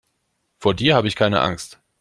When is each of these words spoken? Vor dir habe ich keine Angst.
Vor 0.57 0.73
dir 0.73 0.95
habe 0.95 1.07
ich 1.07 1.15
keine 1.15 1.41
Angst. 1.41 1.79